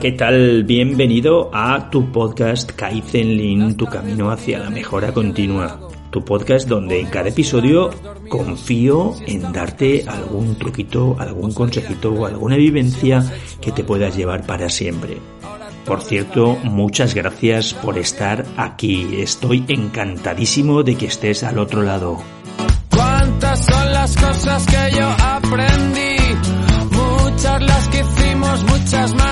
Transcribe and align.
¿qué 0.00 0.12
tal? 0.12 0.64
Bienvenido 0.64 1.50
a 1.52 1.90
tu 1.90 2.10
podcast 2.10 2.72
Kaizen 2.72 3.36
Lean, 3.36 3.76
tu 3.76 3.86
camino 3.86 4.30
hacia 4.30 4.58
la 4.58 4.70
mejora 4.70 5.12
continua. 5.12 5.88
Tu 6.10 6.24
podcast 6.24 6.68
donde 6.68 7.00
en 7.00 7.06
cada 7.06 7.28
episodio 7.28 7.90
confío 8.28 9.14
en 9.26 9.52
darte 9.52 10.04
algún 10.06 10.56
truquito, 10.56 11.16
algún 11.18 11.52
consejito 11.52 12.12
o 12.12 12.26
alguna 12.26 12.56
vivencia 12.56 13.24
que 13.60 13.72
te 13.72 13.84
puedas 13.84 14.16
llevar 14.16 14.46
para 14.46 14.68
siempre. 14.68 15.18
Por 15.84 16.00
cierto, 16.00 16.56
muchas 16.64 17.14
gracias 17.14 17.74
por 17.74 17.98
estar 17.98 18.44
aquí. 18.56 19.16
Estoy 19.18 19.64
encantadísimo 19.68 20.82
de 20.82 20.96
que 20.96 21.06
estés 21.06 21.44
al 21.44 21.58
otro 21.58 21.82
lado. 21.82 22.18
¿Cuántas 22.90 23.64
son 23.64 23.92
las 23.92 24.16
cosas 24.16 24.66
que 24.66 24.96
yo 24.96 25.08
aprendí? 25.08 26.16
Muchas 26.90 27.62
las 27.62 27.88
que 27.88 28.00
hicimos, 28.00 28.64
muchas 28.64 29.14
más 29.14 29.23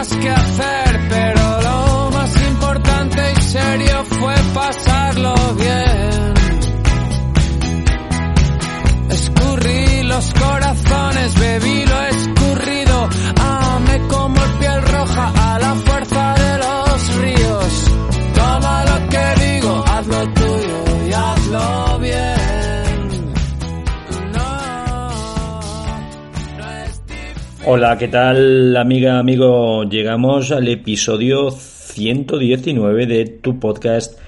Hola, 27.64 27.96
¿qué 27.96 28.08
tal 28.08 28.76
amiga, 28.76 29.20
amigo? 29.20 29.84
Llegamos 29.84 30.50
al 30.50 30.66
episodio 30.66 31.52
119 31.52 33.06
de 33.06 33.24
tu 33.40 33.60
podcast 33.60 34.18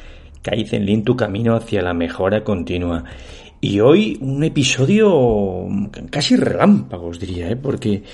Kaizen 0.41 0.87
Lean, 0.87 1.03
tu 1.03 1.17
camino 1.17 1.57
hacia 1.57 1.83
la 1.83 1.95
mejora 1.95 2.45
continua. 2.45 3.03
Y 3.61 3.81
hoy 3.81 4.19
un 4.21 4.45
episodio 4.45 5.67
casi 6.11 6.37
relámpago, 6.37 7.09
os 7.09 7.19
diría, 7.19 7.51
¿eh? 7.51 7.57
porque 7.57 8.05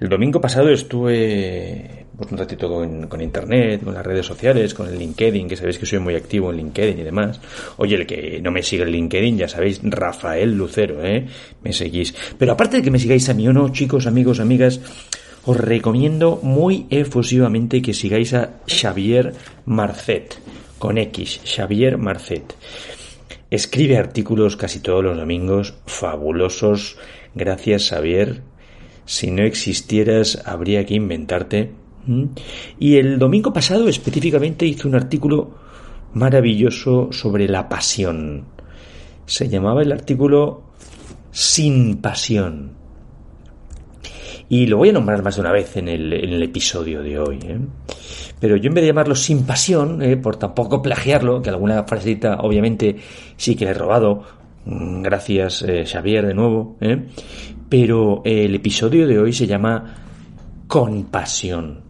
el 0.00 0.08
domingo 0.08 0.40
pasado 0.40 0.70
estuve 0.70 2.06
pues, 2.16 2.32
un 2.32 2.38
ratito 2.38 2.68
con, 2.68 3.06
con 3.06 3.20
internet, 3.20 3.84
con 3.84 3.92
las 3.92 4.04
redes 4.04 4.24
sociales, 4.24 4.72
con 4.72 4.88
el 4.88 4.98
LinkedIn, 4.98 5.46
que 5.46 5.56
sabéis 5.56 5.78
que 5.78 5.84
soy 5.84 5.98
muy 5.98 6.14
activo 6.14 6.50
en 6.50 6.56
LinkedIn 6.56 6.98
y 6.98 7.02
demás. 7.02 7.38
Oye, 7.76 7.96
el 7.96 8.06
que 8.06 8.40
no 8.42 8.50
me 8.50 8.62
sigue 8.62 8.82
en 8.84 8.92
LinkedIn, 8.92 9.36
ya 9.36 9.48
sabéis, 9.48 9.80
Rafael 9.82 10.56
Lucero, 10.56 11.04
¿eh? 11.04 11.26
Me 11.62 11.72
seguís. 11.74 12.14
Pero 12.38 12.52
aparte 12.52 12.78
de 12.78 12.82
que 12.82 12.90
me 12.90 12.98
sigáis 12.98 13.28
a 13.28 13.34
mí 13.34 13.46
o 13.46 13.52
no, 13.52 13.68
chicos, 13.70 14.06
amigos, 14.06 14.40
amigas, 14.40 14.80
os 15.44 15.56
recomiendo 15.56 16.40
muy 16.42 16.86
efusivamente 16.90 17.82
que 17.82 17.94
sigáis 17.94 18.32
a 18.34 18.60
Xavier 18.66 19.34
Marcet, 19.66 20.38
con 20.78 20.96
X, 20.96 21.40
Xavier 21.44 21.98
Marcet. 21.98 22.54
Escribe 23.50 23.98
artículos 23.98 24.56
casi 24.56 24.80
todos 24.80 25.02
los 25.02 25.16
domingos, 25.16 25.74
fabulosos. 25.86 26.96
Gracias, 27.34 27.88
Xavier. 27.88 28.42
Si 29.10 29.28
no 29.28 29.42
existieras, 29.42 30.40
habría 30.46 30.86
que 30.86 30.94
inventarte. 30.94 31.72
Y 32.78 32.94
el 32.94 33.18
domingo 33.18 33.52
pasado 33.52 33.88
específicamente 33.88 34.64
hizo 34.64 34.86
un 34.86 34.94
artículo 34.94 35.50
maravilloso 36.14 37.08
sobre 37.10 37.48
la 37.48 37.68
pasión. 37.68 38.44
Se 39.26 39.48
llamaba 39.48 39.82
el 39.82 39.90
artículo 39.90 40.62
Sin 41.32 41.96
pasión. 41.96 42.70
Y 44.48 44.68
lo 44.68 44.76
voy 44.76 44.90
a 44.90 44.92
nombrar 44.92 45.24
más 45.24 45.34
de 45.34 45.40
una 45.40 45.50
vez 45.50 45.76
en 45.76 45.88
el, 45.88 46.12
en 46.12 46.30
el 46.30 46.42
episodio 46.44 47.02
de 47.02 47.18
hoy. 47.18 47.40
¿eh? 47.42 47.58
Pero 48.38 48.54
yo 48.58 48.68
en 48.68 48.74
vez 48.74 48.82
de 48.82 48.88
llamarlo 48.90 49.16
sin 49.16 49.44
pasión, 49.44 50.02
eh, 50.02 50.18
por 50.18 50.36
tampoco 50.36 50.80
plagiarlo, 50.80 51.42
que 51.42 51.50
alguna 51.50 51.82
frasecita 51.82 52.36
obviamente 52.42 52.94
sí 53.36 53.56
que 53.56 53.64
le 53.64 53.72
he 53.72 53.74
robado, 53.74 54.22
mm, 54.66 55.02
gracias 55.02 55.62
eh, 55.62 55.84
Xavier 55.84 56.28
de 56.28 56.34
nuevo, 56.34 56.76
¿eh? 56.80 57.06
Pero 57.70 58.20
el 58.24 58.54
episodio 58.56 59.06
de 59.06 59.18
hoy 59.18 59.32
se 59.32 59.46
llama 59.46 59.94
Compasión. 60.66 61.88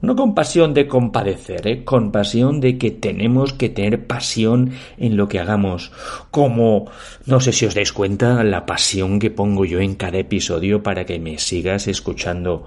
No 0.00 0.14
compasión 0.14 0.74
de 0.74 0.86
compadecer, 0.86 1.66
¿eh? 1.66 1.84
compasión 1.84 2.60
de 2.60 2.78
que 2.78 2.90
tenemos 2.90 3.52
que 3.52 3.68
tener 3.68 4.06
pasión 4.06 4.72
en 4.98 5.16
lo 5.16 5.28
que 5.28 5.38
hagamos. 5.38 5.92
Como, 6.30 6.90
no 7.26 7.40
sé 7.40 7.52
si 7.52 7.66
os 7.66 7.74
dais 7.74 7.92
cuenta, 7.92 8.42
la 8.42 8.66
pasión 8.66 9.18
que 9.18 9.30
pongo 9.30 9.64
yo 9.64 9.80
en 9.80 9.94
cada 9.94 10.18
episodio 10.18 10.82
para 10.82 11.04
que 11.04 11.18
me 11.18 11.38
sigas 11.38 11.88
escuchando, 11.88 12.66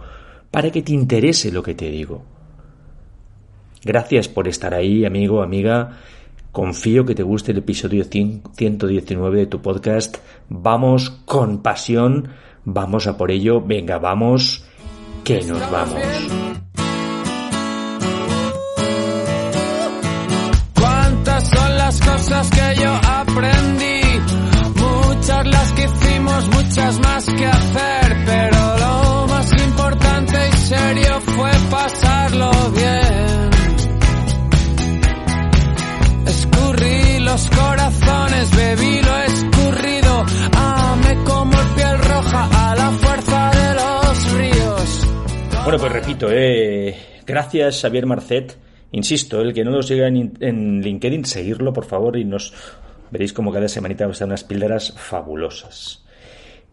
para 0.51 0.71
que 0.71 0.81
te 0.81 0.93
interese 0.93 1.51
lo 1.51 1.63
que 1.63 1.75
te 1.75 1.89
digo. 1.89 2.23
Gracias 3.83 4.27
por 4.27 4.47
estar 4.47 4.73
ahí, 4.73 5.05
amigo, 5.05 5.41
amiga. 5.41 5.97
Confío 6.51 7.05
que 7.05 7.15
te 7.15 7.23
guste 7.23 7.51
el 7.51 7.59
episodio 7.59 8.03
119 8.03 9.37
de 9.37 9.45
tu 9.45 9.61
podcast. 9.61 10.17
Vamos 10.49 11.11
con 11.25 11.61
pasión, 11.61 12.29
vamos 12.65 13.05
a 13.07 13.17
por 13.17 13.29
ello. 13.29 13.61
Venga, 13.61 13.99
vamos, 13.99 14.65
que 15.23 15.41
nos 15.43 15.59
vamos. 15.71 16.48
Gracias 47.49 47.81
Xavier 47.81 48.05
Marcet. 48.05 48.57
Insisto, 48.91 49.41
el 49.41 49.53
que 49.53 49.63
no 49.63 49.71
lo 49.71 49.81
siga 49.81 50.07
en, 50.07 50.81
LinkedIn, 50.81 51.25
seguirlo 51.25 51.73
por 51.73 51.85
favor 51.85 52.15
y 52.15 52.23
nos 52.23 52.53
veréis 53.09 53.33
como 53.33 53.51
cada 53.51 53.67
semanita 53.67 54.07
os 54.07 54.19
da 54.19 54.25
unas 54.25 54.43
píldoras 54.43 54.93
fabulosas. 54.97 56.05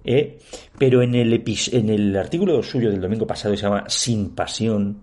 Eh, 0.04 0.38
pero 0.78 1.02
en 1.02 1.14
el, 1.14 1.42
en 1.72 1.88
el 1.88 2.16
artículo 2.16 2.62
suyo 2.62 2.90
del 2.90 3.00
domingo 3.00 3.26
pasado 3.26 3.52
que 3.52 3.56
se 3.56 3.62
llama 3.64 3.84
Sin 3.88 4.34
pasión, 4.34 5.00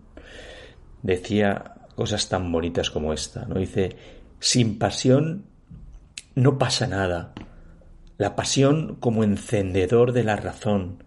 decía 1.01 1.73
cosas 1.95 2.29
tan 2.29 2.51
bonitas 2.51 2.91
como 2.91 3.11
esta, 3.11 3.45
¿no? 3.45 3.59
Dice, 3.59 3.95
sin 4.39 4.77
pasión 4.77 5.45
no 6.35 6.59
pasa 6.59 6.85
nada. 6.85 7.33
La 8.17 8.35
pasión 8.35 8.95
como 8.99 9.23
encendedor 9.23 10.13
de 10.13 10.23
la 10.23 10.35
razón. 10.35 11.03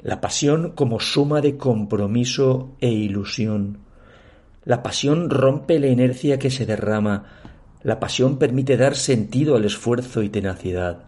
La 0.00 0.20
pasión 0.20 0.72
como 0.72 0.98
suma 0.98 1.40
de 1.40 1.56
compromiso 1.56 2.76
e 2.80 2.90
ilusión. 2.90 3.83
La 4.64 4.82
pasión 4.82 5.28
rompe 5.28 5.78
la 5.78 5.88
inercia 5.88 6.38
que 6.38 6.50
se 6.50 6.64
derrama. 6.64 7.24
La 7.82 8.00
pasión 8.00 8.38
permite 8.38 8.78
dar 8.78 8.96
sentido 8.96 9.56
al 9.56 9.64
esfuerzo 9.66 10.22
y 10.22 10.30
tenacidad. 10.30 11.04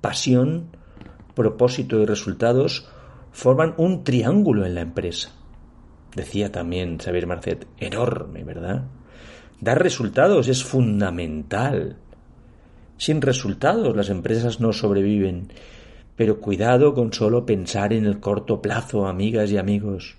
Pasión, 0.00 0.70
propósito 1.34 2.00
y 2.00 2.06
resultados 2.06 2.88
forman 3.30 3.74
un 3.76 4.02
triángulo 4.02 4.66
en 4.66 4.74
la 4.74 4.80
empresa. 4.80 5.30
Decía 6.16 6.50
también 6.50 6.98
Xavier 6.98 7.26
Marcet, 7.26 7.66
enorme, 7.78 8.42
¿verdad? 8.42 8.84
Dar 9.60 9.80
resultados 9.80 10.48
es 10.48 10.64
fundamental. 10.64 11.96
Sin 12.96 13.22
resultados 13.22 13.96
las 13.96 14.10
empresas 14.10 14.60
no 14.60 14.72
sobreviven. 14.72 15.48
Pero 16.16 16.40
cuidado 16.40 16.94
con 16.94 17.12
solo 17.12 17.46
pensar 17.46 17.92
en 17.92 18.06
el 18.06 18.20
corto 18.20 18.60
plazo, 18.60 19.06
amigas 19.06 19.50
y 19.50 19.58
amigos. 19.58 20.16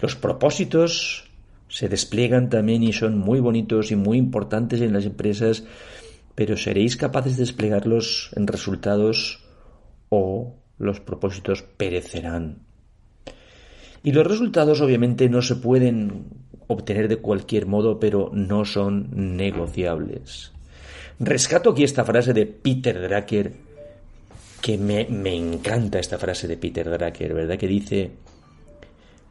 Los 0.00 0.16
propósitos 0.16 1.30
se 1.68 1.88
despliegan 1.88 2.50
también 2.50 2.82
y 2.82 2.92
son 2.92 3.18
muy 3.18 3.40
bonitos 3.40 3.90
y 3.90 3.96
muy 3.96 4.18
importantes 4.18 4.80
en 4.80 4.92
las 4.92 5.06
empresas, 5.06 5.64
pero 6.34 6.56
¿seréis 6.56 6.96
capaces 6.96 7.36
de 7.36 7.42
desplegarlos 7.42 8.30
en 8.36 8.46
resultados 8.46 9.44
o 10.08 10.56
los 10.78 11.00
propósitos 11.00 11.62
perecerán? 11.62 12.58
Y 14.02 14.12
los 14.12 14.26
resultados 14.26 14.80
obviamente 14.80 15.28
no 15.28 15.40
se 15.40 15.56
pueden 15.56 16.26
obtener 16.66 17.08
de 17.08 17.16
cualquier 17.16 17.66
modo, 17.66 17.98
pero 17.98 18.30
no 18.32 18.64
son 18.64 19.36
negociables. 19.36 20.52
Rescato 21.18 21.70
aquí 21.70 21.84
esta 21.84 22.04
frase 22.04 22.32
de 22.32 22.46
Peter 22.46 23.00
Drucker, 23.00 23.52
que 24.60 24.78
me, 24.78 25.06
encanta 25.36 25.98
esta 25.98 26.18
frase 26.18 26.48
de 26.48 26.56
Peter 26.56 26.88
Drucker, 26.88 27.34
¿verdad? 27.34 27.58
Que 27.58 27.68
dice, 27.68 28.10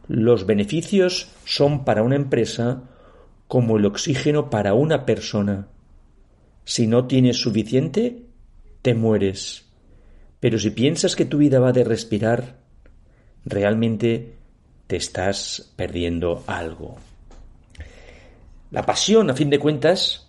los 0.08 0.46
beneficios 0.46 1.30
son 1.46 1.86
para 1.86 2.04
una 2.04 2.16
empresa 2.16 2.84
como 3.48 3.78
el 3.78 3.86
oxígeno 3.86 4.50
para 4.50 4.74
una 4.74 5.06
persona. 5.06 5.68
Si 6.66 6.88
no 6.88 7.06
tienes 7.08 7.38
suficiente, 7.38 8.26
te 8.82 8.94
mueres. 8.96 9.66
Pero 10.40 10.60
si 10.60 10.72
piensas 10.72 11.16
que 11.16 11.26
tu 11.26 11.38
vida 11.38 11.60
va 11.60 11.72
de 11.72 11.84
respirar, 11.84 12.58
realmente 13.46 14.36
te 14.88 14.98
estás 14.98 15.72
perdiendo 15.76 16.44
algo. 16.48 16.98
La 18.72 18.86
pasión, 18.86 19.30
a 19.30 19.36
fin 19.36 19.50
de 19.50 19.60
cuentas, 19.60 20.28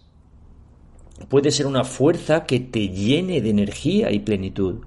puede 1.29 1.51
ser 1.51 1.67
una 1.67 1.85
fuerza 1.85 2.45
que 2.45 2.61
te 2.61 2.89
llene 2.89 3.41
de 3.41 3.51
energía 3.51 4.13
y 4.13 4.21
plenitud. 4.21 4.85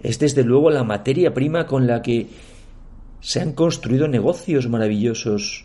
Es 0.00 0.18
desde 0.18 0.44
luego 0.44 0.70
la 0.70 0.84
materia 0.84 1.32
prima 1.32 1.66
con 1.66 1.86
la 1.86 2.02
que 2.02 2.26
se 3.26 3.40
han 3.40 3.54
construido 3.54 4.06
negocios 4.06 4.68
maravillosos, 4.68 5.64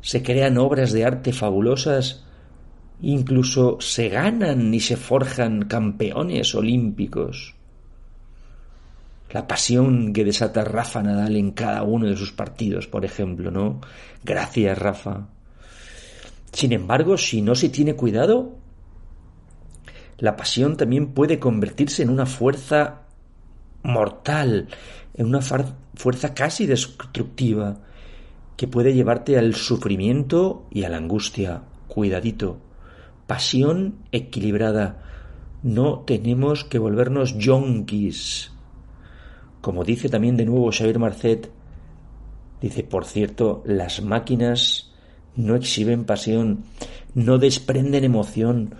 se 0.00 0.20
crean 0.24 0.58
obras 0.58 0.90
de 0.90 1.04
arte 1.04 1.32
fabulosas, 1.32 2.24
incluso 3.00 3.76
se 3.80 4.08
ganan 4.08 4.74
y 4.74 4.80
se 4.80 4.96
forjan 4.96 5.66
campeones 5.66 6.56
olímpicos. 6.56 7.54
La 9.30 9.46
pasión 9.46 10.12
que 10.12 10.24
desata 10.24 10.64
Rafa 10.64 11.04
Nadal 11.04 11.36
en 11.36 11.52
cada 11.52 11.84
uno 11.84 12.08
de 12.08 12.16
sus 12.16 12.32
partidos, 12.32 12.88
por 12.88 13.04
ejemplo, 13.04 13.52
¿no? 13.52 13.80
Gracias, 14.24 14.76
Rafa. 14.76 15.28
Sin 16.52 16.72
embargo, 16.72 17.16
si 17.16 17.42
no 17.42 17.54
se 17.54 17.68
tiene 17.68 17.94
cuidado, 17.94 18.56
la 20.18 20.34
pasión 20.34 20.76
también 20.76 21.14
puede 21.14 21.38
convertirse 21.38 22.02
en 22.02 22.10
una 22.10 22.26
fuerza 22.26 23.01
mortal, 23.82 24.68
en 25.14 25.26
una 25.26 25.40
fuerza 25.40 26.34
casi 26.34 26.66
destructiva, 26.66 27.78
que 28.56 28.68
puede 28.68 28.94
llevarte 28.94 29.38
al 29.38 29.54
sufrimiento 29.54 30.66
y 30.70 30.84
a 30.84 30.88
la 30.88 30.98
angustia. 30.98 31.62
Cuidadito. 31.88 32.58
Pasión 33.26 33.96
equilibrada. 34.12 35.02
No 35.62 36.00
tenemos 36.00 36.64
que 36.64 36.78
volvernos 36.78 37.36
yonkis. 37.38 38.52
Como 39.60 39.84
dice 39.84 40.08
también 40.08 40.36
de 40.36 40.44
nuevo 40.44 40.70
Xavier 40.72 40.98
Marcet, 40.98 41.50
dice, 42.60 42.82
por 42.84 43.04
cierto, 43.04 43.62
las 43.66 44.02
máquinas 44.02 44.92
no 45.34 45.56
exhiben 45.56 46.04
pasión, 46.04 46.64
no 47.14 47.38
desprenden 47.38 48.04
emoción, 48.04 48.74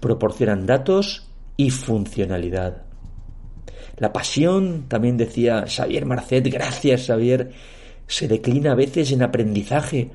proporcionan 0.00 0.66
datos 0.66 1.28
y 1.56 1.70
funcionalidad. 1.70 2.87
La 3.96 4.12
pasión, 4.12 4.84
también 4.88 5.16
decía 5.16 5.64
Xavier 5.66 6.06
Marcet, 6.06 6.48
gracias 6.50 7.06
Xavier, 7.06 7.52
se 8.06 8.28
declina 8.28 8.72
a 8.72 8.74
veces 8.74 9.12
en 9.12 9.22
aprendizaje, 9.22 10.10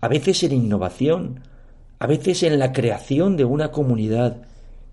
a 0.00 0.08
veces 0.08 0.42
en 0.42 0.52
innovación, 0.52 1.40
a 1.98 2.06
veces 2.06 2.42
en 2.42 2.58
la 2.58 2.72
creación 2.72 3.36
de 3.36 3.44
una 3.44 3.70
comunidad 3.70 4.42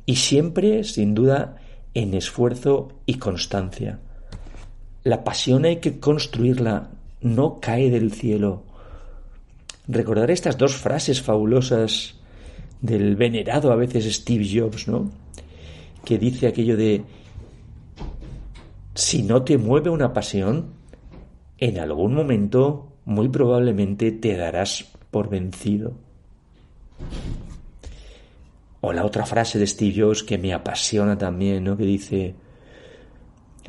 y 0.05 0.15
siempre, 0.15 0.83
sin 0.83 1.13
duda, 1.13 1.57
en 1.93 2.13
esfuerzo 2.13 2.93
y 3.05 3.15
constancia. 3.15 3.99
La 5.03 5.23
pasión 5.23 5.65
hay 5.65 5.77
que 5.77 5.99
construirla, 5.99 6.91
no 7.21 7.59
cae 7.59 7.89
del 7.89 8.11
cielo. 8.11 8.63
Recordar 9.87 10.31
estas 10.31 10.57
dos 10.57 10.75
frases 10.75 11.21
fabulosas 11.21 12.15
del 12.81 13.15
venerado 13.15 13.71
a 13.71 13.75
veces 13.75 14.13
Steve 14.13 14.47
Jobs, 14.49 14.87
¿no? 14.87 15.11
Que 16.05 16.17
dice 16.17 16.47
aquello 16.47 16.77
de 16.77 17.03
si 18.95 19.23
no 19.23 19.43
te 19.43 19.57
mueve 19.57 19.89
una 19.89 20.13
pasión, 20.13 20.73
en 21.57 21.79
algún 21.79 22.13
momento 22.13 22.89
muy 23.05 23.29
probablemente 23.29 24.11
te 24.11 24.35
darás 24.35 24.85
por 25.11 25.29
vencido. 25.29 25.93
O 28.81 28.91
la 28.91 29.05
otra 29.05 29.25
frase 29.25 29.59
de 29.59 29.67
Steve 29.67 30.01
Jobs 30.01 30.23
que 30.23 30.37
me 30.37 30.53
apasiona 30.53 31.17
también, 31.17 31.63
¿no? 31.63 31.77
Que 31.77 31.85
dice, 31.85 32.35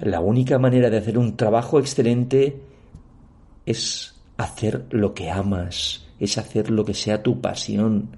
la 0.00 0.20
única 0.20 0.58
manera 0.58 0.90
de 0.90 0.98
hacer 0.98 1.18
un 1.18 1.36
trabajo 1.36 1.78
excelente 1.78 2.60
es 3.64 4.14
hacer 4.36 4.86
lo 4.90 5.14
que 5.14 5.30
amas, 5.30 6.06
es 6.18 6.36
hacer 6.36 6.70
lo 6.70 6.84
que 6.84 6.94
sea 6.94 7.22
tu 7.22 7.40
pasión. 7.40 8.16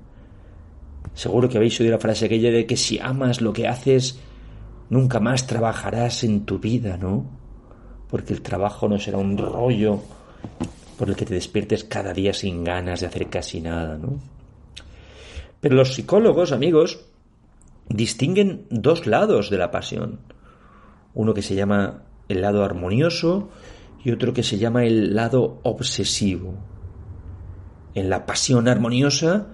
Seguro 1.14 1.48
que 1.48 1.58
habéis 1.58 1.78
oído 1.80 1.92
la 1.92 1.98
frase 1.98 2.26
aquella 2.26 2.50
de 2.50 2.66
que 2.66 2.76
si 2.76 2.98
amas 2.98 3.40
lo 3.40 3.52
que 3.52 3.68
haces, 3.68 4.18
nunca 4.90 5.20
más 5.20 5.46
trabajarás 5.46 6.24
en 6.24 6.44
tu 6.44 6.58
vida, 6.58 6.96
¿no? 6.96 7.26
Porque 8.08 8.32
el 8.32 8.42
trabajo 8.42 8.88
no 8.88 8.98
será 8.98 9.18
un 9.18 9.36
rollo 9.36 10.00
por 10.98 11.08
el 11.08 11.16
que 11.16 11.26
te 11.26 11.34
despiertes 11.34 11.84
cada 11.84 12.12
día 12.12 12.32
sin 12.32 12.64
ganas 12.64 13.00
de 13.00 13.06
hacer 13.06 13.28
casi 13.28 13.60
nada, 13.60 13.98
¿no? 13.98 14.18
Pero 15.60 15.74
los 15.74 15.94
psicólogos, 15.94 16.52
amigos, 16.52 17.00
distinguen 17.88 18.66
dos 18.70 19.06
lados 19.06 19.50
de 19.50 19.58
la 19.58 19.70
pasión. 19.70 20.20
Uno 21.14 21.34
que 21.34 21.42
se 21.42 21.54
llama 21.54 22.02
el 22.28 22.42
lado 22.42 22.64
armonioso 22.64 23.48
y 24.04 24.12
otro 24.12 24.32
que 24.32 24.42
se 24.42 24.58
llama 24.58 24.84
el 24.84 25.14
lado 25.14 25.60
obsesivo. 25.64 26.54
En 27.94 28.10
la 28.10 28.26
pasión 28.26 28.68
armoniosa 28.68 29.48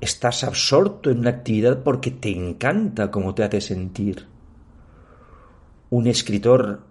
estás 0.00 0.44
absorto 0.44 1.10
en 1.10 1.20
una 1.20 1.30
actividad 1.30 1.82
porque 1.82 2.10
te 2.10 2.30
encanta 2.30 3.10
cómo 3.10 3.34
te 3.34 3.44
hace 3.44 3.60
sentir 3.60 4.31
un 5.92 6.06
escritor 6.06 6.86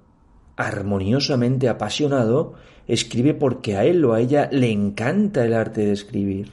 armoniosamente 0.58 1.68
apasionado 1.70 2.54
escribe 2.88 3.34
porque 3.34 3.76
a 3.76 3.84
él 3.84 4.06
o 4.06 4.14
a 4.14 4.22
ella 4.22 4.48
le 4.52 4.72
encanta 4.72 5.44
el 5.44 5.56
arte 5.56 5.82
de 5.82 5.92
escribir. 5.92 6.52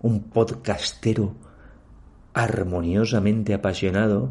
Un 0.00 0.22
podcastero 0.30 1.34
armoniosamente 2.32 3.52
apasionado 3.52 4.30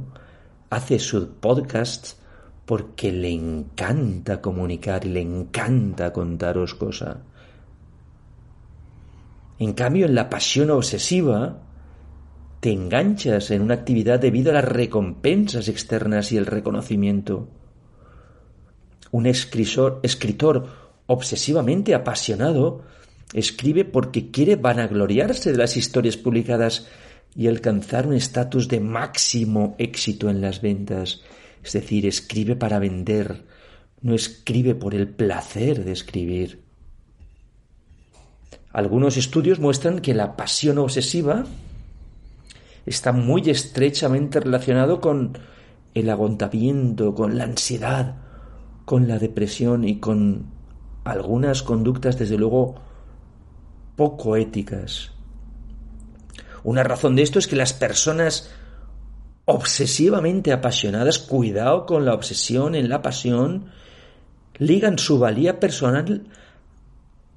hace 0.72 0.98
su 0.98 1.30
podcast 1.36 2.18
porque 2.66 3.12
le 3.12 3.30
encanta 3.31 4.42
comunicar 4.42 5.06
y 5.06 5.10
le 5.10 5.21
encanta 5.21 6.12
contaros 6.12 6.74
cosas. 6.74 7.18
En 9.60 9.74
cambio, 9.74 10.07
en 10.07 10.16
la 10.16 10.28
pasión 10.31 10.71
obsesiva, 10.71 11.60
te 12.65 12.71
enganchas 12.71 13.51
en 13.51 13.62
una 13.62 13.75
actividad 13.75 14.19
debido 14.19 14.50
a 14.50 14.56
las 14.56 14.65
recompensas 14.65 15.67
externas 15.67 16.31
y 16.31 16.38
el 16.38 16.47
reconocimiento. 16.47 17.47
Un 19.11 19.28
escritor, 19.28 20.01
obsesivamente 21.06 21.94
apasionado 21.94 22.81
escribe 23.33 23.85
porque 23.85 24.31
quiere 24.31 24.56
vanagloriarse 24.56 25.51
de 25.51 25.59
las 25.59 25.78
historias 25.78 26.18
publicadas 26.18 26.87
y 27.35 27.45
alcanzar 27.45 28.07
un 28.07 28.16
estatus 28.16 28.68
de 28.68 28.80
máximo 28.80 29.75
éxito 29.78 30.31
en 30.31 30.42
las 30.42 30.59
ventas. 30.59 31.21
Es 31.63 31.73
decir, 31.73 32.07
escribe 32.07 32.56
para 32.56 32.80
vender, 32.80 33.44
no 34.01 34.16
escribe 34.16 34.73
por 34.73 34.95
el 34.95 35.07
placer 35.07 35.85
de 35.85 35.92
escribir. 35.92 36.63
Algunos 38.73 39.18
estudios 39.18 39.59
muestran 39.59 39.99
que 39.99 40.16
la 40.16 40.35
pasión 40.35 40.80
obsesiva 40.80 41.45
está 42.85 43.11
muy 43.11 43.49
estrechamente 43.49 44.39
relacionado 44.39 45.01
con 45.01 45.37
el 45.94 46.09
agotamiento, 46.09 47.15
con 47.15 47.37
la 47.37 47.45
ansiedad, 47.45 48.18
con 48.85 49.07
la 49.07 49.18
depresión 49.18 49.83
y 49.87 49.99
con 49.99 50.47
algunas 51.04 51.63
conductas, 51.63 52.19
desde 52.19 52.37
luego, 52.37 52.75
poco 53.95 54.35
éticas. 54.35 55.11
Una 56.63 56.83
razón 56.83 57.15
de 57.15 57.23
esto 57.23 57.39
es 57.39 57.47
que 57.47 57.56
las 57.56 57.73
personas 57.73 58.51
obsesivamente 59.45 60.51
apasionadas, 60.51 61.19
cuidado 61.19 61.85
con 61.85 62.06
la 62.06 62.13
obsesión 62.13 62.75
en 62.75 62.89
la 62.89 63.01
pasión, 63.01 63.68
ligan 64.57 64.97
su 64.97 65.19
valía 65.19 65.59
personal 65.59 66.27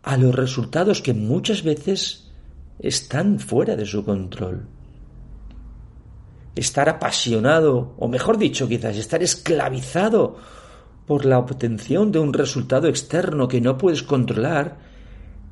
a 0.02 0.16
los 0.16 0.34
resultados 0.34 1.02
que 1.02 1.12
muchas 1.12 1.62
veces 1.62 2.30
están 2.78 3.38
fuera 3.38 3.76
de 3.76 3.84
su 3.84 4.04
control 4.04 4.66
estar 6.58 6.88
apasionado, 6.88 7.94
o 7.98 8.08
mejor 8.08 8.38
dicho, 8.38 8.68
quizás 8.68 8.96
estar 8.96 9.22
esclavizado 9.22 10.36
por 11.06 11.24
la 11.24 11.38
obtención 11.38 12.12
de 12.12 12.18
un 12.18 12.32
resultado 12.32 12.88
externo 12.88 13.48
que 13.48 13.60
no 13.60 13.78
puedes 13.78 14.02
controlar, 14.02 14.78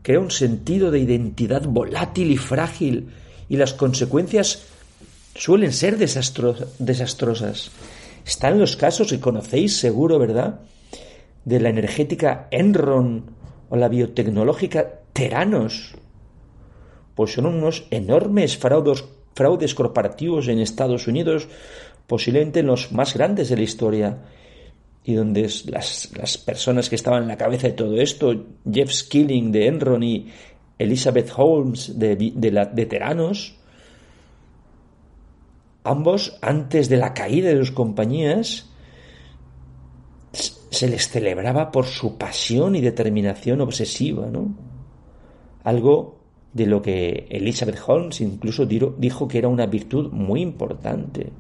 crea 0.02 0.20
un 0.20 0.30
sentido 0.30 0.90
de 0.90 0.98
identidad 0.98 1.62
volátil 1.62 2.30
y 2.30 2.36
frágil, 2.36 3.10
y 3.48 3.56
las 3.56 3.72
consecuencias 3.72 4.64
suelen 5.34 5.72
ser 5.72 5.96
desastrosas. 5.98 7.70
Están 8.25 8.58
los 8.58 8.76
casos 8.76 9.08
que 9.08 9.20
conocéis 9.20 9.78
seguro, 9.78 10.18
¿verdad? 10.18 10.60
De 11.44 11.60
la 11.60 11.68
energética 11.68 12.48
Enron 12.50 13.30
o 13.68 13.76
la 13.76 13.88
biotecnológica 13.88 15.00
Teranos. 15.12 15.94
Pues 17.14 17.32
son 17.32 17.46
unos 17.46 17.86
enormes 17.90 18.58
fraudes 18.58 19.04
fraudes 19.36 19.74
corporativos 19.74 20.48
en 20.48 20.58
Estados 20.58 21.06
Unidos, 21.06 21.46
posiblemente 22.06 22.62
los 22.62 22.90
más 22.90 23.14
grandes 23.14 23.50
de 23.50 23.56
la 23.56 23.62
historia, 23.62 24.18
y 25.04 25.14
donde 25.14 25.42
las, 25.66 26.10
las 26.16 26.38
personas 26.38 26.88
que 26.88 26.96
estaban 26.96 27.22
en 27.22 27.28
la 27.28 27.36
cabeza 27.36 27.68
de 27.68 27.74
todo 27.74 28.00
esto, 28.00 28.34
Jeff 28.68 28.90
Skilling 28.90 29.52
de 29.52 29.68
Enron 29.68 30.02
y 30.02 30.32
Elizabeth 30.78 31.30
Holmes 31.36 31.96
de, 31.96 32.16
de, 32.16 32.50
la, 32.50 32.64
de 32.64 32.86
Teranos, 32.86 33.56
ambos, 35.84 36.38
antes 36.42 36.88
de 36.88 36.96
la 36.96 37.14
caída 37.14 37.50
de 37.50 37.58
sus 37.58 37.70
compañías, 37.70 38.68
se 40.32 40.88
les 40.88 41.08
celebraba 41.08 41.70
por 41.70 41.86
su 41.86 42.18
pasión 42.18 42.74
y 42.74 42.80
determinación 42.80 43.60
obsesiva, 43.60 44.26
¿no? 44.26 44.54
Algo 45.62 46.15
de 46.56 46.66
lo 46.66 46.80
que 46.80 47.26
Elizabeth 47.28 47.78
Holmes 47.86 48.22
incluso 48.22 48.64
dijo 48.64 49.28
que 49.28 49.36
era 49.36 49.48
una 49.48 49.66
virtud 49.66 50.10
muy 50.10 50.40
importante, 50.40 51.30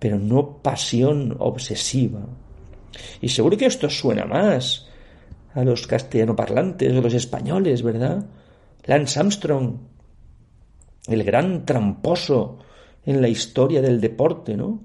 pero 0.00 0.18
no 0.18 0.56
pasión 0.56 1.36
obsesiva. 1.38 2.26
Y 3.20 3.28
seguro 3.28 3.56
que 3.56 3.66
esto 3.66 3.88
suena 3.88 4.24
más 4.24 4.88
a 5.54 5.62
los 5.62 5.86
castellanoparlantes 5.86 6.92
o 6.92 7.00
los 7.00 7.14
españoles, 7.14 7.84
¿verdad? 7.84 8.26
Lance 8.84 9.20
Armstrong, 9.20 9.76
el 11.06 11.22
gran 11.22 11.64
tramposo 11.64 12.58
en 13.06 13.22
la 13.22 13.28
historia 13.28 13.80
del 13.80 14.00
deporte, 14.00 14.56
¿no? 14.56 14.82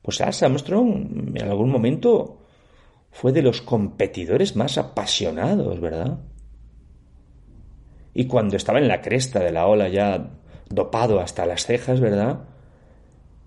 Pues 0.00 0.20
Lance 0.20 0.46
Armstrong 0.46 1.36
en 1.36 1.48
algún 1.48 1.70
momento 1.70 2.38
fue 3.10 3.32
de 3.32 3.42
los 3.42 3.60
competidores 3.60 4.56
más 4.56 4.78
apasionados, 4.78 5.78
¿verdad? 5.80 6.18
Y 8.18 8.26
cuando 8.26 8.56
estaba 8.56 8.80
en 8.80 8.88
la 8.88 9.00
cresta 9.00 9.38
de 9.38 9.52
la 9.52 9.68
ola 9.68 9.88
ya 9.88 10.30
dopado 10.68 11.20
hasta 11.20 11.46
las 11.46 11.66
cejas, 11.66 12.00
¿verdad? 12.00 12.40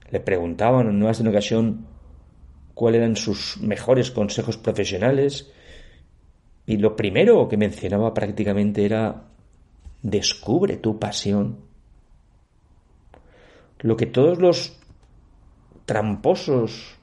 Le 0.10 0.22
preguntaban 0.22 0.88
en 0.88 0.98
más 1.02 1.18
de 1.18 1.24
una 1.24 1.32
ocasión 1.32 1.88
cuáles 2.74 3.00
eran 3.00 3.18
sus 3.18 3.58
mejores 3.60 4.12
consejos 4.12 4.56
profesionales 4.56 5.52
y 6.66 6.78
lo 6.78 6.96
primero 6.96 7.50
que 7.50 7.58
mencionaba 7.58 8.14
prácticamente 8.14 8.86
era 8.86 9.24
descubre 10.04 10.78
tu 10.78 10.98
pasión. 10.98 11.58
Lo 13.80 13.98
que 13.98 14.06
todos 14.06 14.40
los 14.40 14.80
tramposos 15.84 16.98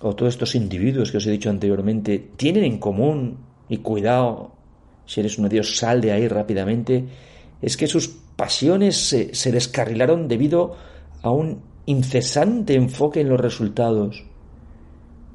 o 0.00 0.16
todos 0.16 0.32
estos 0.32 0.54
individuos 0.54 1.10
que 1.10 1.18
os 1.18 1.26
he 1.26 1.32
dicho 1.32 1.50
anteriormente 1.50 2.30
tienen 2.38 2.64
en 2.64 2.78
común, 2.78 3.44
y 3.68 3.76
cuidado, 3.76 4.56
si 5.10 5.18
eres 5.18 5.38
un 5.38 5.48
Dios, 5.48 5.76
sal 5.76 6.00
de 6.00 6.12
ahí 6.12 6.28
rápidamente, 6.28 7.04
es 7.60 7.76
que 7.76 7.88
sus 7.88 8.06
pasiones 8.36 8.96
se, 8.96 9.34
se 9.34 9.50
descarrilaron 9.50 10.28
debido 10.28 10.76
a 11.20 11.32
un 11.32 11.62
incesante 11.86 12.76
enfoque 12.76 13.20
en 13.20 13.28
los 13.28 13.40
resultados. 13.40 14.22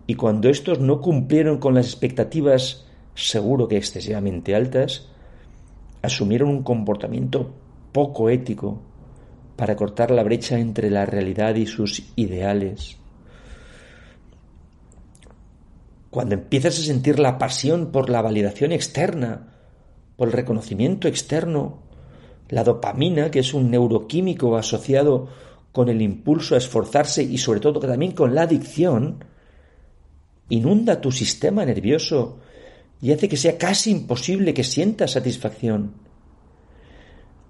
Y 0.08 0.16
cuando 0.16 0.48
estos 0.48 0.80
no 0.80 1.02
cumplieron 1.02 1.58
con 1.58 1.74
las 1.74 1.88
expectativas, 1.88 2.86
seguro 3.16 3.68
que 3.68 3.76
excesivamente 3.76 4.56
altas, 4.56 5.10
asumieron 6.02 6.48
un 6.48 6.64
comportamiento 6.64 7.54
poco 7.92 8.30
ético 8.30 8.82
para 9.58 9.76
cortar 9.76 10.10
la 10.10 10.24
brecha 10.24 10.58
entre 10.58 10.90
la 10.90 11.06
realidad 11.06 11.56
y 11.56 11.66
sus 11.66 12.14
ideales. 12.16 12.96
Cuando 16.12 16.36
empiezas 16.36 16.80
a 16.80 16.84
sentir 16.84 17.20
la 17.20 17.38
pasión 17.38 17.92
por 17.92 18.10
la 18.10 18.22
validación 18.22 18.72
externa, 18.72 19.52
por 20.16 20.28
el 20.28 20.34
reconocimiento 20.34 21.08
externo, 21.08 21.84
la 22.50 22.64
dopamina, 22.64 23.32
que 23.32 23.40
es 23.40 23.54
un 23.54 23.72
neuroquímico 23.72 24.56
asociado 24.56 25.28
con 25.72 25.90
el 25.90 26.02
impulso 26.02 26.56
a 26.56 26.58
esforzarse 26.58 27.24
y 27.24 27.38
sobre 27.38 27.60
todo 27.60 27.80
también 27.80 28.14
con 28.14 28.34
la 28.34 28.44
adicción, 28.44 29.26
inunda 30.50 31.02
tu 31.02 31.12
sistema 31.12 31.66
nervioso 31.66 32.40
y 33.02 33.12
hace 33.12 33.28
que 33.28 33.38
sea 33.38 33.58
casi 33.58 33.92
imposible 33.92 34.54
que 34.54 34.64
sientas 34.64 35.12
satisfacción. 35.12 35.94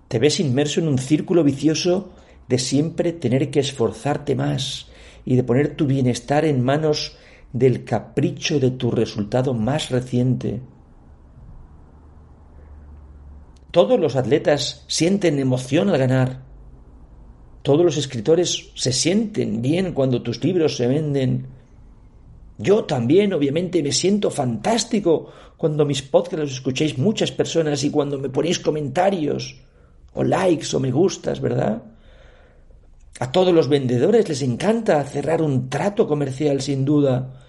Te 0.07 0.19
ves 0.19 0.39
inmerso 0.39 0.79
en 0.79 0.87
un 0.87 0.97
círculo 0.97 1.43
vicioso 1.43 2.13
de 2.47 2.59
siempre 2.59 3.11
tener 3.11 3.51
que 3.51 3.59
esforzarte 3.59 4.35
más 4.35 4.87
y 5.25 5.35
de 5.35 5.43
poner 5.43 5.75
tu 5.75 5.87
bienestar 5.87 6.45
en 6.45 6.63
manos 6.63 7.17
del 7.53 7.83
capricho 7.83 8.59
de 8.59 8.71
tu 8.71 8.91
resultado 8.91 9.53
más 9.53 9.89
reciente. 9.89 10.61
Todos 13.75 13.99
los 13.99 14.15
atletas 14.15 14.85
sienten 14.87 15.37
emoción 15.37 15.89
al 15.89 15.97
ganar, 15.97 16.43
todos 17.61 17.83
los 17.83 17.97
escritores 17.97 18.71
se 18.73 18.93
sienten 18.93 19.61
bien 19.61 19.91
cuando 19.91 20.21
tus 20.21 20.41
libros 20.41 20.77
se 20.77 20.87
venden. 20.87 21.47
Yo 22.57 22.85
también, 22.85 23.33
obviamente, 23.33 23.83
me 23.83 23.91
siento 23.91 24.31
fantástico 24.31 25.29
cuando 25.57 25.83
mis 25.83 26.01
podcasts 26.03 26.39
los 26.39 26.53
escuchéis 26.53 26.97
muchas 26.97 27.33
personas 27.33 27.83
y 27.83 27.89
cuando 27.89 28.17
me 28.17 28.29
ponéis 28.29 28.59
comentarios 28.59 29.57
o 30.13 30.23
likes 30.23 30.73
o 30.73 30.79
me 30.79 30.91
gustas, 30.91 31.41
¿verdad? 31.41 31.83
A 33.19 33.29
todos 33.29 33.53
los 33.53 33.67
vendedores 33.67 34.29
les 34.29 34.41
encanta 34.41 35.03
cerrar 35.03 35.41
un 35.41 35.69
trato 35.69 36.07
comercial 36.07 36.61
sin 36.61 36.85
duda. 36.85 37.43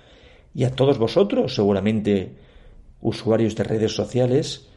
Y 0.53 0.65
a 0.65 0.75
todos 0.75 0.99
vosotros, 0.99 1.55
seguramente, 1.55 2.35
usuarios 3.01 3.55
de 3.55 3.63
redes 3.63 3.93
sociales, 3.95 4.71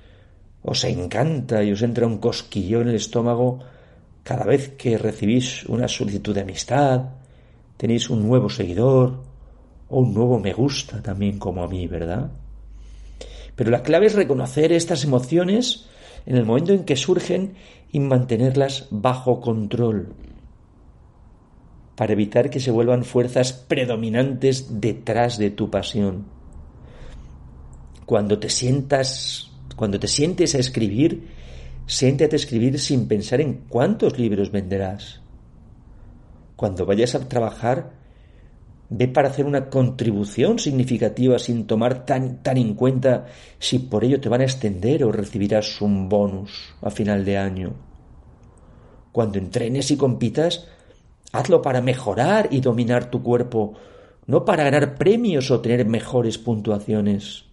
os 0.70 0.84
encanta 0.86 1.64
y 1.64 1.72
os 1.74 1.82
entra 1.82 2.06
un 2.06 2.20
cosquillo 2.20 2.82
en 2.82 2.90
el 2.90 2.96
estómago 2.96 3.60
cada 4.24 4.46
vez 4.46 4.78
que 4.78 5.00
recibís 5.00 5.66
una 5.66 5.88
solicitud 5.88 6.36
de 6.36 6.42
amistad, 6.42 7.18
tenéis 7.76 8.10
un 8.10 8.28
nuevo 8.28 8.50
seguidor 8.50 9.24
o 9.90 10.00
un 10.00 10.14
nuevo 10.14 10.38
me 10.38 10.54
gusta 10.54 11.02
también 11.02 11.40
como 11.40 11.64
a 11.64 11.68
mí, 11.68 11.88
¿verdad? 11.88 12.30
Pero 13.56 13.72
la 13.72 13.82
clave 13.82 14.06
es 14.06 14.14
reconocer 14.14 14.72
estas 14.72 15.04
emociones 15.04 15.90
en 16.28 16.38
el 16.38 16.46
momento 16.46 16.74
en 16.74 16.86
que 16.86 16.96
surgen 16.96 17.56
y 17.92 18.00
mantenerlas 18.00 18.88
bajo 18.92 19.42
control 19.42 20.14
para 21.96 22.14
evitar 22.14 22.52
que 22.52 22.60
se 22.60 22.72
vuelvan 22.72 23.04
fuerzas 23.04 23.52
predominantes 23.52 24.80
detrás 24.80 25.38
de 25.40 25.50
tu 25.50 25.70
pasión. 25.70 26.28
Cuando 28.06 28.40
te 28.40 28.50
sientas, 28.50 29.49
cuando 29.80 29.98
te 29.98 30.10
sientes 30.10 30.56
a 30.56 30.60
escribir, 30.60 31.24
Siéntate 31.90 32.36
a 32.36 32.38
escribir 32.38 32.78
sin 32.78 33.08
pensar 33.08 33.42
en 33.42 33.66
cuántos 33.68 34.20
libros 34.20 34.52
venderás. 34.52 35.22
Cuando 36.56 36.86
vayas 36.86 37.16
a 37.16 37.28
trabajar, 37.28 37.94
ve 38.90 39.08
para 39.08 39.30
hacer 39.30 39.48
una 39.48 39.72
contribución 39.72 40.60
significativa 40.60 41.40
sin 41.40 41.66
tomar 41.66 42.06
tan, 42.06 42.44
tan 42.44 42.58
en 42.58 42.76
cuenta 42.76 43.26
si 43.58 43.80
por 43.80 44.04
ello 44.04 44.22
te 44.22 44.30
van 44.30 44.42
a 44.42 44.44
extender 44.44 45.04
o 45.04 45.12
recibirás 45.12 45.82
un 45.82 46.10
bonus 46.10 46.76
a 46.80 46.92
final 46.92 47.26
de 47.26 47.40
año. 47.40 47.74
Cuando 49.12 49.40
entrenes 49.40 49.90
y 49.90 49.98
compitas, 49.98 50.68
hazlo 51.32 51.64
para 51.64 51.82
mejorar 51.82 52.50
y 52.52 52.62
dominar 52.62 53.10
tu 53.10 53.24
cuerpo, 53.24 53.74
no 54.28 54.46
para 54.46 54.64
ganar 54.64 54.94
premios 54.94 55.50
o 55.50 55.60
tener 55.60 55.88
mejores 55.88 56.38
puntuaciones. 56.38 57.49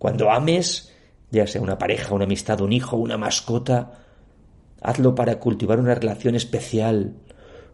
Cuando 0.00 0.30
ames, 0.30 0.90
ya 1.30 1.46
sea 1.46 1.60
una 1.60 1.76
pareja, 1.76 2.14
una 2.14 2.24
amistad, 2.24 2.62
un 2.62 2.72
hijo, 2.72 2.96
una 2.96 3.18
mascota, 3.18 3.98
hazlo 4.80 5.14
para 5.14 5.38
cultivar 5.38 5.78
una 5.78 5.94
relación 5.94 6.34
especial, 6.34 7.16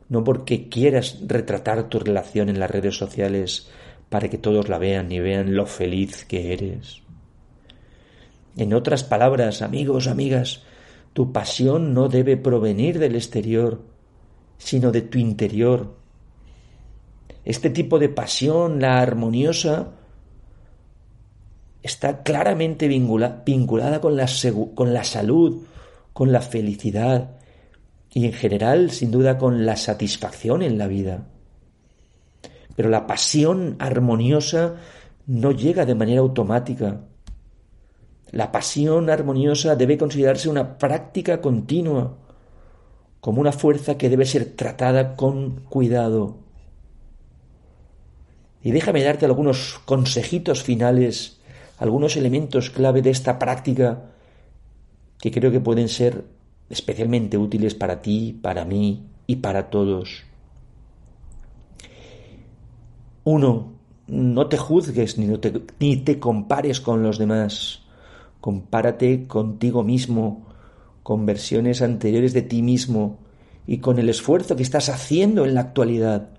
no 0.09 0.25
porque 0.25 0.69
quieras 0.69 1.21
retratar 1.25 1.89
tu 1.89 2.01
relación 2.01 2.49
en 2.49 2.59
las 2.59 2.69
redes 2.69 2.97
sociales 2.97 3.71
para 4.09 4.29
que 4.29 4.39
todos 4.39 4.69
la 4.69 4.79
vean 4.79 5.13
y 5.13 5.21
vean 5.21 5.55
lo 5.55 5.67
feliz 5.67 6.25
que 6.25 6.53
eres. 6.53 7.01
En 8.57 8.75
otras 8.75 9.05
palabras, 9.05 9.63
amigos, 9.63 10.09
amigas, 10.09 10.65
tu 11.13 11.33
pasión 11.33 11.95
no 11.95 12.09
debe 12.09 12.37
provenir 12.37 12.99
del 12.99 13.15
exterior, 13.15 13.83
sino 14.59 14.91
de 14.91 15.03
tu 15.03 15.19
interior. 15.19 15.95
Este 17.45 17.71
tipo 17.71 18.01
de 18.01 18.09
pasión, 18.09 18.81
la 18.81 18.99
armoniosa, 18.99 19.93
está 21.87 22.23
claramente 22.23 22.89
vinculada 22.89 24.01
con 24.01 24.17
la, 24.17 24.27
con 24.75 24.93
la 24.93 25.05
salud, 25.05 25.63
con 26.13 26.33
la 26.33 26.41
felicidad 26.41 27.37
y 28.11 28.27
en 28.27 28.33
general, 28.33 28.91
sin 28.91 29.11
duda, 29.11 29.39
con 29.39 29.67
la 29.67 29.77
satisfacción 29.77 30.63
en 30.63 30.79
la 30.79 30.89
vida. 30.89 31.27
Pero 32.75 32.89
la 32.89 33.07
pasión 33.07 33.77
armoniosa 33.79 34.77
no 35.27 35.53
llega 35.53 35.87
de 35.87 35.95
manera 35.95 36.21
automática. 36.21 37.03
La 38.33 38.53
pasión 38.53 39.11
armoniosa 39.11 39.77
debe 39.77 39.99
considerarse 39.99 40.49
una 40.49 40.79
práctica 40.79 41.41
continua, 41.41 42.17
como 43.21 43.41
una 43.41 43.53
fuerza 43.53 43.97
que 43.97 44.09
debe 44.09 44.25
ser 44.25 44.57
tratada 44.57 45.15
con 45.15 45.61
cuidado. 45.69 46.39
Y 48.63 48.73
déjame 48.73 49.05
darte 49.05 49.27
algunos 49.27 49.81
consejitos 49.85 50.63
finales 50.63 51.36
algunos 51.79 52.17
elementos 52.17 52.71
clave 52.71 53.03
de 53.03 53.11
esta 53.11 53.39
práctica 53.39 54.11
que 55.19 55.31
creo 55.31 55.51
que 55.51 55.61
pueden 55.61 55.89
ser 55.89 56.25
especialmente 56.69 57.39
útiles 57.39 57.75
para 57.75 58.03
ti, 58.03 58.39
para 58.41 58.65
mí 58.65 59.07
y 59.27 59.37
para 59.37 59.71
todos. 59.71 60.25
Uno, 63.25 63.73
no 64.07 64.47
te 64.47 64.57
juzgues 64.57 65.19
ni, 65.19 65.37
te, 65.39 65.63
ni 65.81 65.97
te 65.97 66.19
compares 66.19 66.81
con 66.81 67.03
los 67.03 67.19
demás. 67.19 67.83
Compárate 68.41 69.27
contigo 69.27 69.83
mismo, 69.83 70.47
con 71.03 71.27
versiones 71.27 71.83
anteriores 71.83 72.33
de 72.33 72.43
ti 72.43 72.63
mismo 72.63 73.19
y 73.67 73.79
con 73.79 73.99
el 73.99 74.09
esfuerzo 74.09 74.57
que 74.57 74.63
estás 74.63 74.89
haciendo 74.89 75.45
en 75.45 75.55
la 75.55 75.63
actualidad. 75.63 76.36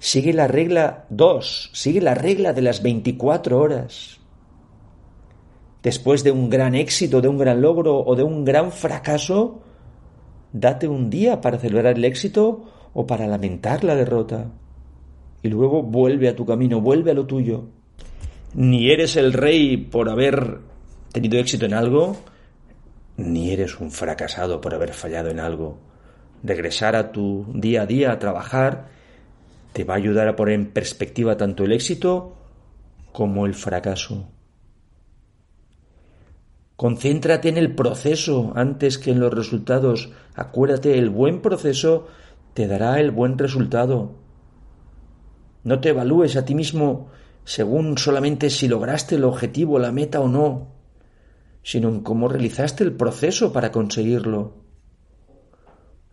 Sigue 0.00 0.32
la 0.32 0.48
regla 0.48 1.04
2, 1.10 1.72
sigue 1.74 2.00
la 2.00 2.14
regla 2.14 2.54
de 2.54 2.62
las 2.62 2.82
24 2.82 3.60
horas. 3.60 4.18
Después 5.82 6.24
de 6.24 6.30
un 6.30 6.48
gran 6.48 6.74
éxito, 6.74 7.20
de 7.20 7.28
un 7.28 7.36
gran 7.36 7.60
logro 7.60 7.98
o 7.98 8.16
de 8.16 8.22
un 8.22 8.42
gran 8.46 8.72
fracaso, 8.72 9.60
date 10.54 10.88
un 10.88 11.10
día 11.10 11.42
para 11.42 11.58
celebrar 11.58 11.98
el 11.98 12.06
éxito 12.06 12.64
o 12.94 13.06
para 13.06 13.26
lamentar 13.26 13.84
la 13.84 13.94
derrota. 13.94 14.46
Y 15.42 15.48
luego 15.50 15.82
vuelve 15.82 16.30
a 16.30 16.34
tu 16.34 16.46
camino, 16.46 16.80
vuelve 16.80 17.10
a 17.10 17.14
lo 17.14 17.26
tuyo. 17.26 17.66
Ni 18.54 18.90
eres 18.90 19.16
el 19.16 19.34
rey 19.34 19.76
por 19.76 20.08
haber 20.08 20.60
tenido 21.12 21.38
éxito 21.38 21.66
en 21.66 21.74
algo, 21.74 22.16
ni 23.18 23.50
eres 23.50 23.78
un 23.78 23.90
fracasado 23.90 24.62
por 24.62 24.72
haber 24.72 24.94
fallado 24.94 25.28
en 25.28 25.40
algo. 25.40 25.78
Regresar 26.42 26.96
a 26.96 27.12
tu 27.12 27.44
día 27.52 27.82
a 27.82 27.86
día 27.86 28.12
a 28.12 28.18
trabajar 28.18 28.99
te 29.72 29.84
va 29.84 29.94
a 29.94 29.98
ayudar 29.98 30.28
a 30.28 30.36
poner 30.36 30.54
en 30.54 30.70
perspectiva 30.72 31.36
tanto 31.36 31.64
el 31.64 31.72
éxito 31.72 32.36
como 33.12 33.46
el 33.46 33.54
fracaso. 33.54 34.28
Concéntrate 36.76 37.50
en 37.50 37.58
el 37.58 37.74
proceso 37.74 38.52
antes 38.56 38.96
que 38.96 39.10
en 39.10 39.20
los 39.20 39.34
resultados. 39.34 40.12
Acuérdate, 40.34 40.98
el 40.98 41.10
buen 41.10 41.42
proceso 41.42 42.06
te 42.54 42.66
dará 42.66 43.00
el 43.00 43.10
buen 43.10 43.36
resultado. 43.36 44.14
No 45.62 45.80
te 45.80 45.90
evalúes 45.90 46.36
a 46.36 46.46
ti 46.46 46.54
mismo 46.54 47.10
según 47.44 47.98
solamente 47.98 48.48
si 48.48 48.66
lograste 48.66 49.16
el 49.16 49.24
objetivo, 49.24 49.78
la 49.78 49.92
meta 49.92 50.20
o 50.20 50.28
no, 50.28 50.68
sino 51.62 51.90
en 51.90 52.00
cómo 52.00 52.28
realizaste 52.28 52.84
el 52.84 52.92
proceso 52.92 53.52
para 53.52 53.72
conseguirlo. 53.72 54.54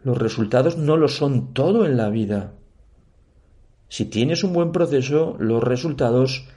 Los 0.04 0.18
resultados 0.18 0.78
no 0.78 0.98
lo 0.98 1.08
son 1.08 1.54
todo 1.54 1.86
en 1.86 1.96
la 1.96 2.10
vida. 2.10 2.57
Si 3.90 4.06
tienes 4.06 4.44
un 4.44 4.54
buen 4.54 4.72
proceso, 4.72 5.36
los 5.40 5.64
resultados 5.64 6.48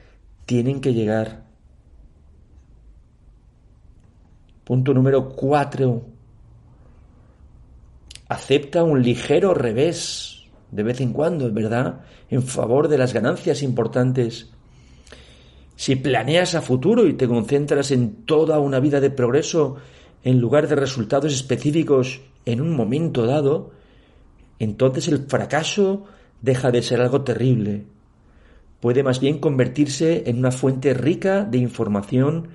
tienen 0.47 0.81
que 0.81 0.93
llegar. 0.93 1.45
Punto 4.65 4.95
número 4.95 5.31
cuatro. 5.31 6.07
Acepta 8.29 8.85
un 8.85 9.03
ligero 9.03 9.55
revés 9.55 10.41
de 10.71 10.83
vez 10.83 11.01
en 11.01 11.13
cuando, 11.13 11.53
¿verdad? 11.53 12.03
En 12.29 12.43
favor 12.43 12.89
de 12.89 12.99
las 12.99 13.13
ganancias 13.13 13.63
importantes. 13.63 14.51
Si 15.77 15.97
planeas 15.97 16.55
a 16.55 16.63
futuro 16.63 17.07
y 17.07 17.15
te 17.15 17.27
concentras 17.27 17.91
en 17.91 18.25
toda 18.27 18.59
una 18.59 18.81
vida 18.81 19.01
de 19.01 19.11
progreso 19.11 19.77
en 20.23 20.39
lugar 20.39 20.69
de 20.69 20.77
resultados 20.77 21.33
específicos 21.33 22.21
en 22.45 22.61
un 22.61 22.77
momento 22.77 23.25
dado, 23.25 23.71
entonces 24.59 25.09
el 25.09 25.27
fracaso 25.27 26.05
deja 26.43 26.71
de 26.71 26.83
ser 26.83 27.01
algo 27.01 27.23
terrible. 27.23 27.85
Puede 28.81 29.03
más 29.03 29.21
bien 29.21 29.39
convertirse 29.39 30.25
en 30.27 30.39
una 30.39 30.51
fuente 30.51 30.95
rica 30.95 31.45
de 31.45 31.59
información 31.59 32.49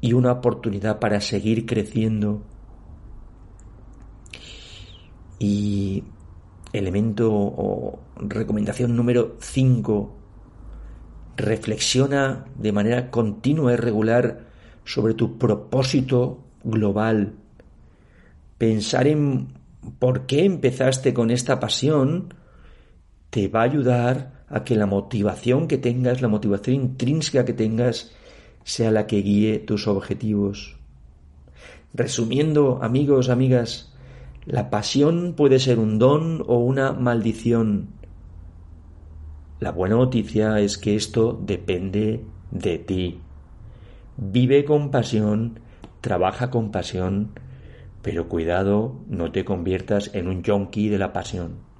y 0.00 0.14
una 0.14 0.32
oportunidad 0.32 0.98
para 0.98 1.20
seguir 1.20 1.66
creciendo. 1.66 2.42
Y 5.38 6.04
elemento 6.72 7.30
o 7.32 8.00
recomendación 8.16 8.96
número 8.96 9.36
5. 9.40 10.16
Reflexiona 11.36 12.46
de 12.56 12.72
manera 12.72 13.10
continua 13.10 13.72
y 13.72 13.76
regular 13.76 14.46
sobre 14.84 15.14
tu 15.14 15.38
propósito 15.38 16.42
global. 16.64 17.34
Pensar 18.58 19.06
en 19.06 19.48
por 19.98 20.26
qué 20.26 20.44
empezaste 20.44 21.12
con 21.12 21.30
esta 21.30 21.60
pasión 21.60 22.34
te 23.32 23.48
va 23.48 23.60
a 23.60 23.64
ayudar 23.64 24.44
a 24.46 24.62
que 24.62 24.76
la 24.76 24.84
motivación 24.84 25.66
que 25.66 25.78
tengas, 25.78 26.20
la 26.20 26.28
motivación 26.28 26.76
intrínseca 26.76 27.46
que 27.46 27.54
tengas, 27.54 28.12
sea 28.62 28.90
la 28.90 29.06
que 29.06 29.22
guíe 29.22 29.58
tus 29.58 29.88
objetivos. 29.88 30.76
Resumiendo, 31.94 32.80
amigos, 32.82 33.30
amigas, 33.30 33.94
la 34.44 34.68
pasión 34.68 35.32
puede 35.34 35.60
ser 35.60 35.78
un 35.78 35.98
don 35.98 36.44
o 36.46 36.58
una 36.58 36.92
maldición. 36.92 37.88
La 39.60 39.72
buena 39.72 39.94
noticia 39.94 40.60
es 40.60 40.76
que 40.76 40.94
esto 40.94 41.40
depende 41.42 42.26
de 42.50 42.78
ti. 42.80 43.18
Vive 44.18 44.66
con 44.66 44.90
pasión, 44.90 45.58
trabaja 46.02 46.50
con 46.50 46.70
pasión, 46.70 47.30
pero 48.02 48.28
cuidado, 48.28 49.00
no 49.08 49.32
te 49.32 49.46
conviertas 49.46 50.10
en 50.12 50.28
un 50.28 50.42
yonki 50.42 50.90
de 50.90 50.98
la 50.98 51.14
pasión. 51.14 51.72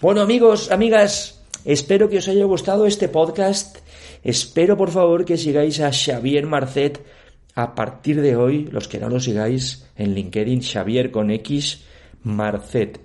Bueno 0.00 0.22
amigos, 0.22 0.72
amigas, 0.72 1.42
espero 1.66 2.08
que 2.08 2.16
os 2.16 2.28
haya 2.28 2.46
gustado 2.46 2.86
este 2.86 3.10
podcast. 3.10 3.76
Espero 4.24 4.78
por 4.78 4.90
favor 4.90 5.26
que 5.26 5.36
sigáis 5.36 5.78
a 5.80 5.92
Xavier 5.92 6.46
Marcet 6.46 7.04
a 7.54 7.74
partir 7.74 8.22
de 8.22 8.34
hoy, 8.34 8.66
los 8.72 8.88
que 8.88 8.98
no 8.98 9.10
lo 9.10 9.20
sigáis 9.20 9.86
en 9.96 10.14
LinkedIn, 10.14 10.62
Xavier 10.62 11.10
con 11.10 11.30
X 11.30 11.84
Marcet, 12.22 12.98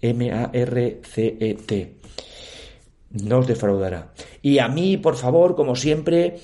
M-A-R-C-E-T. 0.00 1.94
No 3.22 3.38
os 3.38 3.46
defraudará. 3.46 4.12
Y 4.42 4.58
a 4.58 4.66
mí, 4.66 4.96
por 4.96 5.14
favor, 5.14 5.54
como 5.54 5.76
siempre, 5.76 6.40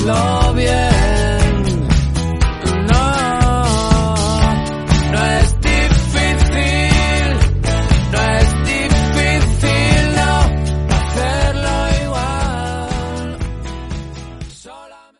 love. 0.07 0.36